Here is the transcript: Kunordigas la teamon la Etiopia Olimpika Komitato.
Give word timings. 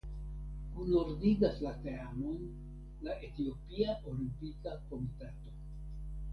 Kunordigas 0.77 1.59
la 1.65 1.73
teamon 1.83 2.41
la 3.09 3.19
Etiopia 3.29 3.97
Olimpika 4.15 4.77
Komitato. 4.89 5.57